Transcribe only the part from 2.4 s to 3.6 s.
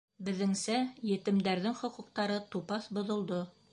тупаҫ боҙолдо.